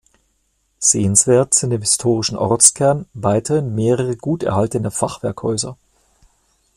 [0.79, 5.77] Sehenswert sind im historischen Ortskern weiterhin mehrere gut erhaltene Fachwerkhäuser.